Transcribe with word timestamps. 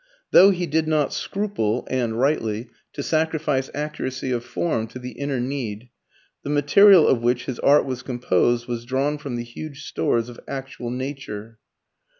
Though 0.31 0.49
he 0.49 0.65
did 0.65 0.87
not 0.87 1.13
scruple, 1.13 1.87
and 1.87 2.19
rightly, 2.19 2.71
to 2.93 3.03
sacrifice 3.03 3.69
accuracy 3.75 4.31
of 4.31 4.43
form 4.43 4.87
to 4.87 4.97
the 4.97 5.11
inner 5.11 5.39
need, 5.39 5.89
the 6.41 6.49
material 6.49 7.07
of 7.07 7.21
which 7.21 7.45
his 7.45 7.59
art 7.59 7.85
was 7.85 8.01
composed 8.01 8.65
was 8.67 8.83
drawn 8.83 9.19
from 9.19 9.35
the 9.35 9.43
huge 9.43 9.83
stores 9.85 10.27
of 10.27 10.39
actual 10.47 10.89
nature. 10.89 11.59